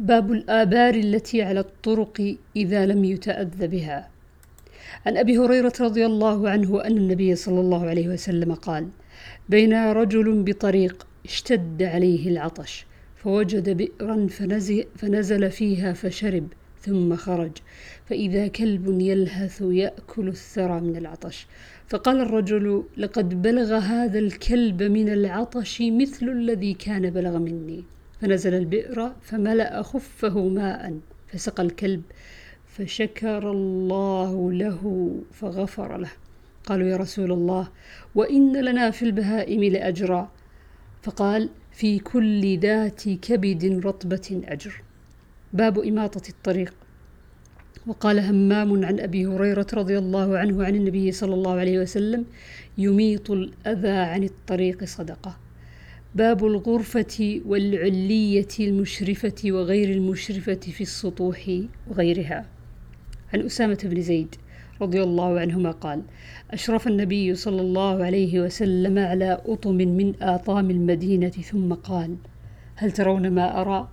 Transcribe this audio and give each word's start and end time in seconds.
باب 0.00 0.32
الآبار 0.32 0.94
التي 0.94 1.42
على 1.42 1.60
الطرق 1.60 2.36
إذا 2.56 2.86
لم 2.86 3.04
يتأذى 3.04 3.66
بها. 3.66 4.08
عن 5.06 5.16
أبي 5.16 5.38
هريرة 5.38 5.72
رضي 5.80 6.06
الله 6.06 6.50
عنه 6.50 6.84
أن 6.84 6.96
النبي 6.96 7.34
صلى 7.34 7.60
الله 7.60 7.86
عليه 7.86 8.08
وسلم 8.08 8.54
قال: 8.54 8.88
بين 9.48 9.92
رجل 9.92 10.42
بطريق 10.42 11.06
اشتد 11.24 11.82
عليه 11.82 12.28
العطش 12.28 12.86
فوجد 13.16 13.70
بئرا 13.70 14.26
فنزل 14.96 15.50
فيها 15.50 15.92
فشرب 15.92 16.46
ثم 16.80 17.16
خرج 17.16 17.52
فإذا 18.06 18.48
كلب 18.48 19.00
يلهث 19.00 19.62
يأكل 19.66 20.28
الثرى 20.28 20.80
من 20.80 20.96
العطش 20.96 21.46
فقال 21.88 22.20
الرجل 22.20 22.84
لقد 22.96 23.42
بلغ 23.42 23.74
هذا 23.74 24.18
الكلب 24.18 24.82
من 24.82 25.08
العطش 25.08 25.82
مثل 25.82 26.28
الذي 26.28 26.74
كان 26.74 27.10
بلغ 27.10 27.38
مني 27.38 27.84
فنزل 28.20 28.54
البئر 28.54 29.12
فملأ 29.22 29.82
خفه 29.82 30.48
ماء 30.48 30.98
فسقى 31.28 31.62
الكلب 31.62 32.02
فشكر 32.66 33.50
الله 33.50 34.52
له 34.52 35.12
فغفر 35.32 35.96
له. 35.96 36.10
قالوا 36.64 36.88
يا 36.88 36.96
رسول 36.96 37.32
الله 37.32 37.68
وإن 38.14 38.56
لنا 38.56 38.90
في 38.90 39.02
البهائم 39.02 39.64
لأجرا. 39.64 40.30
فقال 41.02 41.48
في 41.72 41.98
كل 41.98 42.58
ذات 42.58 43.08
كبد 43.08 43.86
رطبة 43.86 44.42
أجر. 44.44 44.82
باب 45.52 45.78
إماطة 45.78 46.28
الطريق. 46.28 46.74
وقال 47.86 48.20
همام 48.20 48.84
عن 48.84 49.00
أبي 49.00 49.26
هريرة 49.26 49.66
رضي 49.74 49.98
الله 49.98 50.38
عنه 50.38 50.64
عن 50.64 50.74
النبي 50.74 51.12
صلى 51.12 51.34
الله 51.34 51.52
عليه 51.52 51.78
وسلم 51.78 52.24
يميط 52.78 53.30
الأذى 53.30 53.88
عن 53.88 54.24
الطريق 54.24 54.84
صدقة. 54.84 55.45
باب 56.16 56.46
الغرفة 56.46 57.40
والعلية 57.46 58.48
المشرفة 58.60 59.34
وغير 59.44 59.90
المشرفة 59.90 60.54
في 60.54 60.80
السطوح 60.80 61.60
وغيرها. 61.88 62.46
عن 63.34 63.40
أسامة 63.40 63.78
بن 63.84 64.02
زيد 64.02 64.34
رضي 64.82 65.02
الله 65.02 65.40
عنهما 65.40 65.70
قال 65.70 66.02
أشرف 66.50 66.86
النبي 66.86 67.34
صلى 67.34 67.60
الله 67.60 68.04
عليه 68.04 68.40
وسلم 68.40 68.98
على 68.98 69.40
أطم 69.46 69.74
من 69.74 70.22
آطام 70.22 70.70
المدينة 70.70 71.28
ثم 71.28 71.74
قال 71.74 72.16
هل 72.76 72.92
ترون 72.92 73.30
ما 73.30 73.60
أرى؟ 73.60 73.88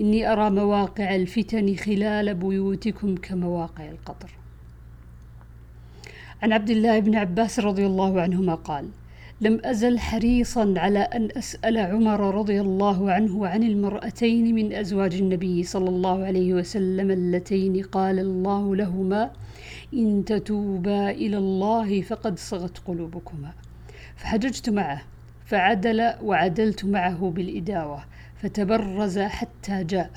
إني 0.00 0.32
أرى 0.32 0.50
مواقع 0.50 1.14
الفتن 1.14 1.76
خلال 1.76 2.34
بيوتكم 2.34 3.16
كمواقع 3.16 3.88
القطر. 3.88 4.30
عن 6.42 6.52
عبد 6.52 6.70
الله 6.70 6.98
بن 6.98 7.14
عباس 7.14 7.60
رضي 7.60 7.86
الله 7.86 8.20
عنهما 8.20 8.54
قال 8.54 8.88
لم 9.40 9.60
أزل 9.64 9.98
حريصا 9.98 10.74
على 10.76 10.98
أن 10.98 11.28
أسأل 11.36 11.78
عمر 11.78 12.34
رضي 12.34 12.60
الله 12.60 13.12
عنه 13.12 13.46
عن 13.46 13.62
المرأتين 13.62 14.54
من 14.54 14.72
أزواج 14.72 15.14
النبي 15.14 15.62
صلى 15.62 15.88
الله 15.88 16.24
عليه 16.24 16.54
وسلم 16.54 17.10
اللتين 17.10 17.82
قال 17.82 18.18
الله 18.18 18.76
لهما 18.76 19.30
إن 19.94 20.24
تتوبا 20.24 21.10
إلى 21.10 21.38
الله 21.38 22.02
فقد 22.02 22.38
صغت 22.38 22.78
قلوبكما. 22.78 23.52
فحججت 24.16 24.70
معه 24.70 25.02
فعدل 25.46 26.12
وعدلت 26.22 26.84
معه 26.84 27.32
بالإداوة 27.36 28.04
فتبرز 28.36 29.18
حتى 29.18 29.84
جاء 29.84 30.10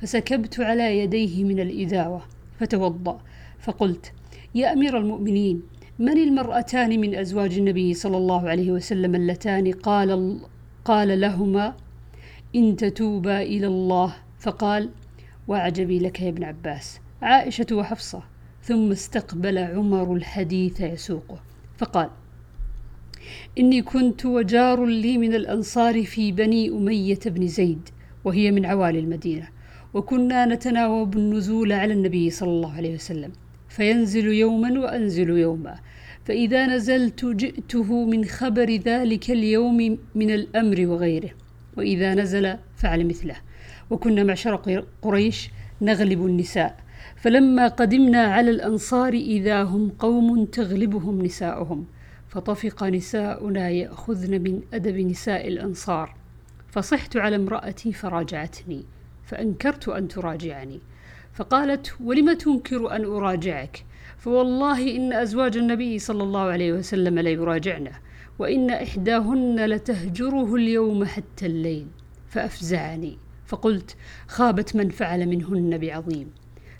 فسكبت 0.00 0.60
على 0.60 0.98
يديه 0.98 1.44
من 1.44 1.60
الإداوة 1.60 2.22
فتوضأ 2.60 3.20
فقلت 3.60 4.12
يا 4.54 4.72
أمير 4.72 4.98
المؤمنين 4.98 5.62
من 6.00 6.18
المرأتان 6.18 7.00
من 7.00 7.14
أزواج 7.14 7.58
النبي 7.58 7.94
صلى 7.94 8.16
الله 8.16 8.48
عليه 8.48 8.72
وسلم 8.72 9.14
اللتان 9.14 9.72
قال 9.72 10.40
قال 10.84 11.20
لهما 11.20 11.74
إن 12.56 12.76
تتوبا 12.76 13.42
إلى 13.42 13.66
الله. 13.66 14.16
فقال 14.38 14.90
وعجبي 15.48 15.98
لك 15.98 16.20
يا 16.20 16.28
ابن 16.28 16.44
عباس. 16.44 17.00
عائشة 17.22 17.66
وحفصة 17.72 18.22
ثم 18.62 18.90
استقبل 18.90 19.58
عمر 19.58 20.14
الحديث 20.14 20.80
يسوقه. 20.80 21.40
فقال 21.78 22.10
إني 23.58 23.82
كنت 23.82 24.26
وجار 24.26 24.84
لي 24.86 25.18
من 25.18 25.34
الأنصار 25.34 26.04
في 26.04 26.32
بني 26.32 26.68
أمية 26.68 27.20
بن 27.26 27.46
زيد 27.46 27.88
وهي 28.24 28.50
من 28.50 28.66
عوالي 28.66 28.98
المدينة 28.98 29.48
وكنا 29.94 30.46
نتناوب 30.46 31.16
النزول 31.16 31.72
على 31.72 31.92
النبي 31.92 32.30
صلى 32.30 32.50
الله 32.50 32.72
عليه 32.72 32.94
وسلم. 32.94 33.32
فينزل 33.78 34.26
يوما 34.26 34.80
وأنزل 34.80 35.30
يوما. 35.30 35.78
فإذا 36.24 36.66
نزلت 36.66 37.24
جئته 37.24 38.04
من 38.04 38.24
خبر 38.24 38.70
ذلك 38.70 39.30
اليوم 39.30 39.98
من 40.14 40.30
الأمر 40.30 40.86
وغيره. 40.86 41.30
وإذا 41.76 42.14
نزل 42.14 42.56
فعل 42.76 43.06
مثله. 43.06 43.36
وكنا 43.90 44.24
معشر 44.24 44.84
قريش 45.02 45.50
نغلب 45.82 46.26
النساء. 46.26 46.76
فلما 47.16 47.68
قدمنا 47.68 48.22
على 48.22 48.50
الأنصار 48.50 49.12
إذا 49.12 49.62
هم 49.62 49.88
قوم 49.98 50.44
تغلبهم 50.44 51.22
نساؤهم. 51.22 51.86
فطفق 52.28 52.84
نساؤنا 52.84 53.68
يأخذن 53.70 54.42
من 54.42 54.60
أدب 54.74 54.96
نساء 54.96 55.48
الأنصار. 55.48 56.14
فصحت 56.68 57.16
على 57.16 57.36
امرأتي 57.36 57.92
فراجعتني. 57.92 58.84
فأنكرت 59.24 59.88
أن 59.88 60.08
تراجعني. 60.08 60.80
فقالت 61.38 61.94
ولم 62.00 62.32
تنكر 62.32 62.96
أن 62.96 63.04
أراجعك؟ 63.04 63.84
فوالله 64.18 64.96
إن 64.96 65.12
أزواج 65.12 65.56
النبي 65.56 65.98
صلى 65.98 66.22
الله 66.22 66.40
عليه 66.40 66.72
وسلم 66.72 67.18
ليراجعنه 67.18 67.92
وإن 68.38 68.70
إحداهن 68.70 69.66
لتهجره 69.66 70.54
اليوم 70.54 71.04
حتى 71.04 71.46
الليل 71.46 71.86
فأفزعني. 72.28 73.18
فقلت 73.46 73.96
خابت 74.28 74.76
من 74.76 74.88
فعل 74.88 75.26
منهن 75.26 75.78
بعظيم. 75.78 76.30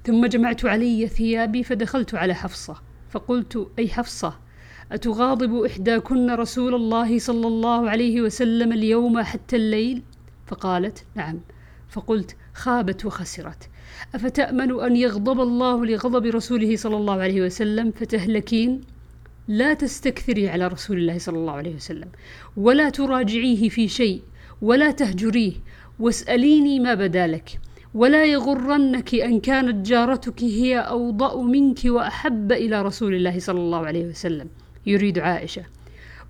ثم 0.04 0.26
جمعت 0.26 0.64
علي 0.64 1.08
ثيابي 1.08 1.62
فدخلت 1.62 2.14
على 2.14 2.34
حفصة. 2.34 2.76
فقلت 3.10 3.70
أي 3.78 3.88
حفصة 3.88 4.38
أتغاضب 4.92 5.64
إحداكن 5.64 6.30
رسول 6.30 6.74
الله 6.74 7.18
صلى 7.18 7.46
الله 7.46 7.90
عليه 7.90 8.20
وسلم 8.20 8.72
اليوم 8.72 9.20
حتى 9.20 9.56
الليل؟ 9.56 10.02
فقالت 10.46 11.04
نعم. 11.14 11.40
فقلت 11.88 12.36
خابت 12.54 13.04
وخسرت. 13.04 13.68
أفتأمن 14.14 14.80
أن 14.80 14.96
يغضب 14.96 15.40
الله 15.40 15.86
لغضب 15.86 16.26
رسوله 16.26 16.76
صلى 16.76 16.96
الله 16.96 17.22
عليه 17.22 17.42
وسلم؟ 17.42 17.90
فتهلكين. 17.90 18.80
لا 19.48 19.74
تستكثري 19.74 20.48
على 20.48 20.66
رسول 20.66 20.98
الله 20.98 21.18
صلى 21.18 21.36
الله 21.36 21.52
عليه 21.52 21.74
وسلم. 21.74 22.08
ولا 22.56 22.90
تراجعيه 22.90 23.68
في 23.68 23.88
شيء. 23.88 24.22
ولا 24.62 24.90
تهجريه. 24.90 25.52
واسأليني 26.00 26.80
ما 26.80 26.94
بدا 26.94 27.26
لك. 27.26 27.58
ولا 27.94 28.24
يغرنك 28.24 29.14
أن 29.14 29.40
كانت 29.40 29.86
جارتك 29.86 30.42
هي 30.42 30.78
أوضأ 30.78 31.42
منك 31.42 31.78
وأحب 31.84 32.52
إلى 32.52 32.82
رسول 32.82 33.14
الله 33.14 33.38
صلى 33.38 33.60
الله 33.60 33.86
عليه 33.86 34.06
وسلم. 34.06 34.48
يريد 34.86 35.18
عائشة. 35.18 35.62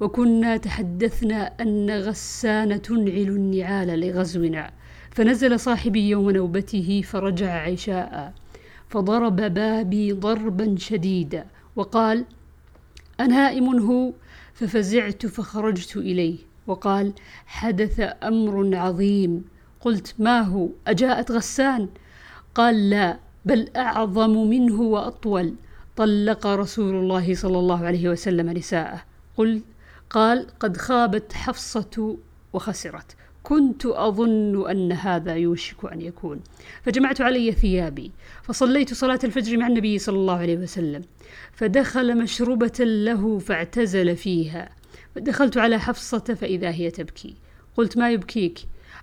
وكنا 0.00 0.56
تحدثنا 0.56 1.52
أن 1.60 1.90
غسان 1.90 2.82
تنعل 2.82 3.28
النعال 3.28 4.00
لغزونا. 4.00 4.70
فنزل 5.18 5.60
صاحبي 5.60 6.08
يوم 6.08 6.30
نوبته 6.30 7.02
فرجع 7.04 7.62
عشاء 7.62 8.32
فضرب 8.88 9.36
بابي 9.36 10.12
ضربا 10.12 10.74
شديدا 10.78 11.46
وقال 11.76 12.24
أنائم 13.20 13.78
هو؟ 13.78 14.12
ففزعت 14.54 15.26
فخرجت 15.26 15.96
إليه 15.96 16.38
وقال 16.66 17.12
حدث 17.46 18.00
أمر 18.22 18.76
عظيم. 18.76 19.44
قلت 19.80 20.14
ما 20.18 20.40
هو؟ 20.40 20.68
أجاءت 20.86 21.30
غسان؟ 21.32 21.88
قال 22.54 22.90
لا 22.90 23.18
بل 23.44 23.68
أعظم 23.76 24.48
منه 24.50 24.80
وأطول. 24.80 25.54
طلق 25.96 26.46
رسول 26.46 26.94
الله 26.94 27.34
صلى 27.34 27.58
الله 27.58 27.86
عليه 27.86 28.08
وسلم 28.08 28.50
نساءه. 28.50 29.02
قل 29.36 29.62
قال 30.10 30.46
قد 30.60 30.76
خابت 30.76 31.32
حفصة 31.32 32.16
وخسرت. 32.52 33.16
كنت 33.42 33.86
أظن 33.86 34.70
أن 34.70 34.92
هذا 34.92 35.34
يوشك 35.34 35.92
أن 35.92 36.00
يكون. 36.00 36.40
فجمعت 36.82 37.20
علي 37.20 37.52
ثيابي 37.52 38.12
فصليت 38.42 38.94
صلاة 38.94 39.18
الفجر 39.24 39.56
مع 39.56 39.66
النبي 39.66 39.98
صلى 39.98 40.16
الله 40.16 40.38
عليه 40.38 40.56
وسلم. 40.56 41.02
فدخل 41.52 42.18
مشربة 42.18 42.84
له 42.84 43.38
فاعتزل 43.38 44.16
فيها. 44.16 44.68
فدخلت 45.14 45.56
على 45.56 45.78
حفصة 45.78 46.18
فإذا 46.18 46.70
هي 46.70 46.90
تبكي. 46.90 47.34
قلت 47.76 47.98
ما 47.98 48.10
يبكيك؟ 48.10 48.58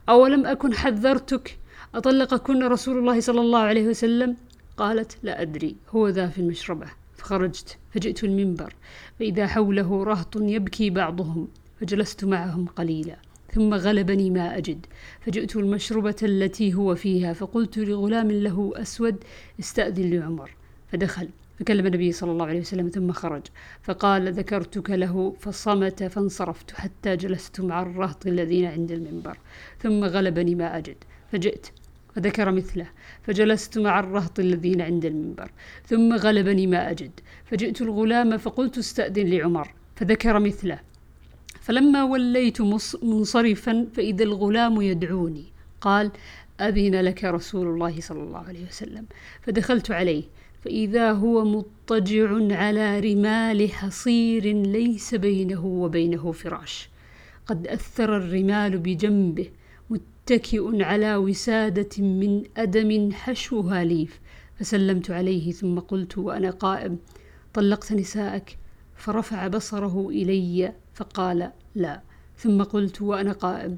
أولم 0.09 0.45
أكن 0.45 0.73
حذرتك؟ 0.73 1.57
أطلقكن 1.95 2.63
رسول 2.63 2.97
الله 2.97 3.19
صلى 3.19 3.41
الله 3.41 3.59
عليه 3.59 3.87
وسلم؟ 3.87 4.35
قالت 4.77 5.17
لا 5.23 5.41
أدري 5.41 5.75
هو 5.89 6.07
ذا 6.07 6.27
في 6.27 6.39
المشربة. 6.39 6.87
فخرجت 7.15 7.77
فجئت 7.91 8.23
المنبر. 8.23 8.73
فإذا 9.19 9.47
حوله 9.47 10.03
رهط 10.03 10.35
يبكي 10.35 10.89
بعضهم 10.89 11.47
فجلست 11.81 12.25
معهم 12.25 12.65
قليلا. 12.65 13.24
ثم 13.55 13.73
غلبني 13.73 14.29
ما 14.29 14.57
أجد. 14.57 14.85
فجئت 15.21 15.55
المشربة 15.55 16.15
التي 16.23 16.73
هو 16.73 16.95
فيها 16.95 17.33
فقلت 17.33 17.77
لغلام 17.77 18.31
له 18.31 18.71
أسود 18.75 19.23
استأذن 19.59 20.09
لعمر. 20.13 20.51
فدخل 20.91 21.29
فكلم 21.59 21.85
النبي 21.85 22.11
صلى 22.11 22.31
الله 22.31 22.45
عليه 22.45 22.59
وسلم 22.59 22.89
ثم 22.89 23.11
خرج. 23.11 23.41
فقال 23.81 24.33
ذكرتك 24.33 24.89
له 24.89 25.35
فصمت 25.39 26.03
فانصرفت 26.03 26.71
حتى 26.71 27.15
جلست 27.15 27.61
مع 27.61 27.81
الرهط 27.81 28.27
الذين 28.27 28.65
عند 28.65 28.91
المنبر. 28.91 29.37
ثم 29.79 30.03
غلبني 30.03 30.55
ما 30.55 30.77
أجد. 30.77 30.95
فجئت 31.31 31.67
فذكر 32.15 32.51
مثله. 32.51 32.87
فجلست 33.23 33.77
مع 33.77 33.99
الرهط 33.99 34.39
الذين 34.39 34.81
عند 34.81 35.05
المنبر. 35.05 35.51
ثم 35.85 36.13
غلبني 36.13 36.67
ما 36.67 36.91
أجد. 36.91 37.11
فجئت 37.45 37.81
الغلام 37.81 38.37
فقلت 38.37 38.77
استأذن 38.77 39.27
لعمر. 39.27 39.73
فذكر 39.95 40.39
مثله. 40.39 40.79
فلما 41.61 42.03
وليت 42.03 42.61
منصرفا 43.03 43.87
فإذا 43.93 44.23
الغلام 44.23 44.81
يدعوني. 44.81 45.45
قال 45.81 46.11
أذن 46.61 46.95
لك 47.01 47.23
رسول 47.23 47.67
الله 47.67 48.01
صلى 48.01 48.23
الله 48.23 48.39
عليه 48.39 48.65
وسلم. 48.67 49.05
فدخلت 49.41 49.91
عليه. 49.91 50.23
فإذا 50.61 51.11
هو 51.11 51.45
مضطجع 51.45 52.55
على 52.55 52.99
رمال 52.99 53.71
حصير 53.71 54.45
ليس 54.45 55.15
بينه 55.15 55.65
وبينه 55.65 56.31
فراش. 56.31 56.89
قد 57.45 57.67
أثر 57.67 58.17
الرمال 58.17 58.77
بجنبه 58.77 59.47
متكئ 59.89 60.83
على 60.83 61.15
وسادة 61.15 62.03
من 62.03 62.43
أدم 62.57 63.11
حشوها 63.11 63.83
ليف. 63.83 64.19
فسلمت 64.59 65.11
عليه 65.11 65.51
ثم 65.51 65.79
قلت 65.79 66.17
وأنا 66.17 66.49
قائم 66.49 66.97
طلقت 67.53 67.93
نساءك. 67.93 68.57
فرفع 68.95 69.47
بصره 69.47 70.09
إلي 70.09 70.73
فقال 70.95 71.51
لا. 71.75 72.01
ثم 72.37 72.63
قلت 72.63 73.01
وأنا 73.01 73.31
قائم 73.31 73.77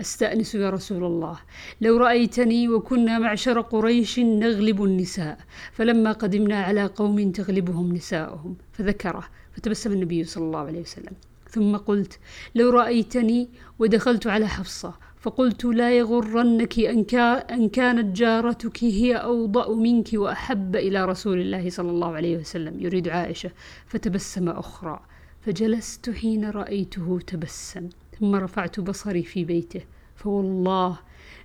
أستأنس 0.00 0.54
يا 0.54 0.70
رسول 0.70 1.04
الله. 1.04 1.38
لو 1.80 1.96
رأيتني 1.96 2.68
وكنا 2.68 3.18
معشر 3.18 3.60
قريش 3.60 4.18
نغلب 4.18 4.84
النساء 4.84 5.38
فلما 5.72 6.12
قدمنا 6.12 6.62
على 6.62 6.84
قوم 6.86 7.32
تغلبهم 7.32 7.92
نساؤهم 7.92 8.56
فذكره 8.72 9.24
فتبسم 9.52 9.92
النبي 9.92 10.24
صلى 10.24 10.44
الله 10.44 10.58
عليه 10.58 10.80
وسلم. 10.80 11.12
ثم 11.50 11.76
قلت 11.76 12.18
لو 12.54 12.70
رأيتني 12.70 13.48
ودخلت 13.78 14.26
على 14.26 14.48
حفصة 14.48 14.94
فقلت 15.20 15.64
لا 15.64 15.98
يغرنك 15.98 16.78
أن, 16.78 17.68
كانت 17.68 18.16
جارتك 18.16 18.84
هي 18.84 19.14
أوضأ 19.14 19.74
منك 19.74 20.08
وأحب 20.14 20.76
إلى 20.76 21.04
رسول 21.04 21.40
الله 21.40 21.70
صلى 21.70 21.90
الله 21.90 22.14
عليه 22.16 22.36
وسلم 22.36 22.80
يريد 22.80 23.08
عائشة 23.08 23.50
فتبسم 23.86 24.48
أخرى. 24.48 25.00
فجلست 25.40 26.10
حين 26.10 26.50
رأيته 26.50 27.20
تبسم 27.26 27.88
ثم 28.20 28.34
رفعت 28.34 28.80
بصري 28.80 29.22
في 29.22 29.44
بيته. 29.44 29.80
فوالله 30.16 30.98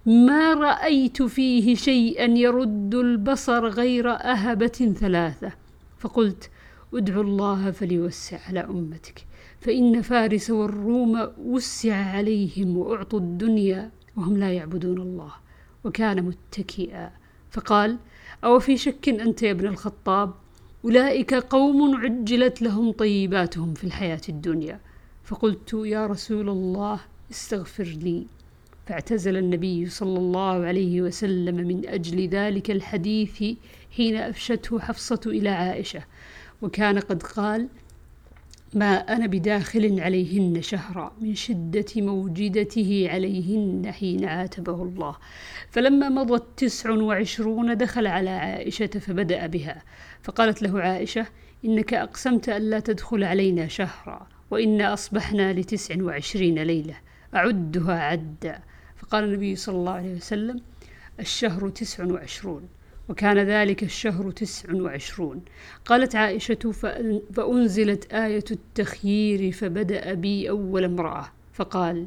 ما 0.05 0.53
رأيت 0.53 1.21
فيه 1.23 1.75
شيئا 1.75 2.25
يرد 2.25 2.95
البصر 2.95 3.67
غير 3.67 4.11
أهبة 4.11 4.95
ثلاثة. 4.99 5.51
فقلت 5.99 6.49
ادعو 6.93 7.21
الله 7.21 7.71
فليوسع 7.71 8.39
على 8.47 8.59
أمتك. 8.59 9.25
فإن 9.59 10.01
فارس 10.01 10.49
والروم 10.49 11.29
وسع 11.37 11.95
عليهم 11.95 12.77
وأعطوا 12.77 13.19
الدنيا 13.19 13.91
وهم 14.15 14.37
لا 14.37 14.51
يعبدون 14.53 14.97
الله 14.97 15.31
وكان 15.83 16.23
متكئا. 16.23 17.11
فقال 17.51 17.97
أو 18.43 18.59
في 18.59 18.77
شك 18.77 19.09
أنت 19.09 19.43
يا 19.43 19.51
ابن 19.51 19.67
الخطاب؟ 19.67 20.33
أولئك 20.85 21.33
قوم 21.33 21.95
عجلت 21.95 22.61
لهم 22.61 22.91
طيباتهم 22.91 23.73
في 23.73 23.83
الحياة 23.83 24.21
الدنيا. 24.29 24.79
فقلت 25.23 25.73
يا 25.85 26.07
رسول 26.07 26.49
الله 26.49 26.99
استغفر 27.31 27.83
لي. 27.83 28.25
فاعتزل 28.87 29.37
النبي 29.37 29.89
صلى 29.89 30.19
الله 30.19 30.65
عليه 30.65 31.01
وسلم 31.01 31.55
من 31.55 31.87
أجل 31.87 32.27
ذلك 32.27 32.71
الحديث 32.71 33.43
حين 33.97 34.15
أفشته 34.15 34.79
حفصة 34.79 35.21
إلى 35.25 35.49
عائشة. 35.49 36.03
وكان 36.61 36.99
قد 36.99 37.23
قال 37.23 37.67
ما 38.75 38.95
أنا 38.95 39.27
بداخل 39.27 39.99
عليهن 39.99 40.61
شهرا 40.61 41.15
من 41.21 41.35
شدة 41.35 41.85
موجدته 41.97 43.07
عليهن 43.09 43.91
حين 43.91 44.25
عاتبه 44.25 44.83
الله. 44.83 45.15
فلما 45.69 46.09
مضت 46.09 46.43
تسع 46.57 46.89
وعشرون 46.91 47.77
دخل 47.77 48.07
على 48.07 48.29
عائشة 48.29 48.87
فبدأ 48.87 49.47
بها. 49.47 49.83
فقالت 50.23 50.61
له 50.61 50.81
عائشة 50.81 51.25
إنك 51.65 51.93
أقسمت 51.93 52.49
ألا 52.49 52.79
تدخل 52.79 53.23
علينا 53.23 53.67
شهرا 53.67 54.27
وإنا 54.51 54.93
أصبحنا 54.93 55.53
لتسع 55.53 56.03
وعشرين 56.03 56.59
ليلة 56.59 56.95
أعدها 57.35 57.99
عدا. 57.99 58.59
فقال 58.97 59.23
النبي 59.23 59.55
صلى 59.55 59.75
الله 59.75 59.91
عليه 59.91 60.15
وسلم 60.15 60.61
الشهر 61.19 61.69
تسع 61.69 62.05
وعشرون. 62.05 62.67
وكان 63.09 63.37
ذلك 63.37 63.83
الشهر 63.83 64.31
تسع 64.31 64.73
وعشرون. 64.73 65.41
قالت 65.85 66.15
عائشة 66.15 66.71
فأنزلت 67.33 68.13
آية 68.13 68.43
التخيير 68.51 69.51
فبدأ 69.51 70.13
بي 70.13 70.49
أول 70.49 70.83
امرأة. 70.83 71.25
فقال 71.53 72.05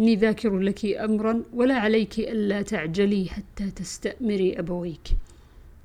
إني 0.00 0.16
ذاكر 0.16 0.58
لك 0.58 0.84
أمرا 0.84 1.42
ولا 1.54 1.74
عليك 1.74 2.18
ألا 2.18 2.62
تعجلي 2.62 3.28
حتى 3.28 3.70
تستأمري 3.70 4.58
أبويك. 4.58 5.08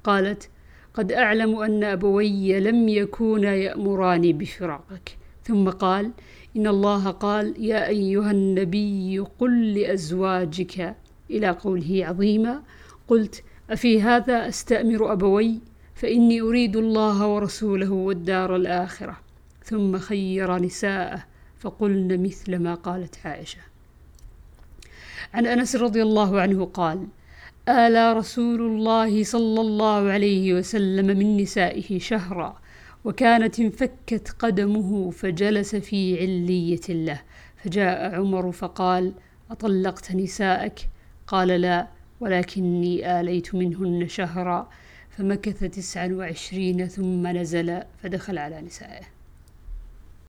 قالت 0.03 0.49
قد 0.93 1.11
أعلم 1.11 1.55
أن 1.55 1.83
أبوي 1.83 2.59
لم 2.59 2.89
يكونا 2.89 3.55
يأمراني 3.55 4.33
بفراقك. 4.33 5.17
ثم 5.43 5.69
قال 5.69 6.11
إن 6.55 6.67
الله 6.67 7.11
قال 7.11 7.53
يا 7.57 7.87
أيها 7.87 8.31
النبي 8.31 9.19
قل 9.39 9.73
لأزواجك. 9.73 10.95
إلى 11.31 11.49
قوله 11.49 12.05
عظيما 12.05 12.61
قلت 13.07 13.43
أفي 13.71 14.01
هذا 14.01 14.47
أستأمر 14.47 15.13
أبوي؟ 15.13 15.59
فإني 15.95 16.41
أريد 16.41 16.75
الله 16.75 17.27
ورسوله 17.27 17.91
والدار 17.91 18.55
الآخرة. 18.55 19.17
ثم 19.63 19.97
خير 19.97 20.57
نساءه 20.57 21.23
فقلن 21.59 22.23
مثل 22.23 22.59
ما 22.59 22.75
قالت 22.75 23.15
عائشة. 23.25 23.59
عن 25.33 25.45
أنس 25.45 25.75
رضي 25.75 26.01
الله 26.01 26.41
عنه 26.41 26.65
قال 26.65 27.07
آلى 27.69 28.13
رسول 28.13 28.61
الله 28.61 29.23
صلى 29.23 29.61
الله 29.61 30.11
عليه 30.11 30.53
وسلم 30.53 31.05
من 31.05 31.37
نسائه 31.37 31.99
شهرا 31.99 32.59
وكانت 33.05 33.59
انفكت 33.59 34.35
قدمه 34.39 35.11
فجلس 35.11 35.75
في 35.75 36.21
علية 36.21 37.05
له. 37.05 37.21
فجاء 37.63 38.15
عمر 38.15 38.51
فقال 38.51 39.13
أطلقت 39.51 40.11
نساءك؟ 40.11 40.79
قال 41.27 41.47
لا. 41.47 42.00
ولكني 42.21 43.19
آليت 43.19 43.55
منهن 43.55 44.07
شهرا 44.07 44.69
فمكث 45.09 45.63
تسعا 45.63 46.07
وعشرين 46.07 46.87
ثم 46.87 47.27
نزل 47.27 47.83
فدخل 48.03 48.37
على 48.37 48.61
نسائه. 48.61 49.20